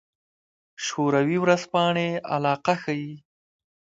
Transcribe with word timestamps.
شوروي 0.85 1.37
ورځپاڼې 1.43 2.09
علاقه 2.35 2.73
ښيي. 2.81 3.13